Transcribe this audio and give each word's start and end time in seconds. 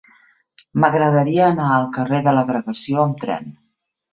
M'agradaria 0.83 1.45
anar 1.49 1.67
al 1.75 1.85
carrer 1.99 2.23
de 2.29 2.33
l'Agregació 2.39 3.07
amb 3.07 3.23
tren. 3.27 3.57